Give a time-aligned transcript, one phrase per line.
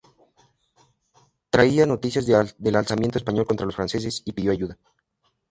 [1.53, 2.25] Traía noticias
[2.63, 4.79] del alzamiento español contra los franceses y pidió ayuda.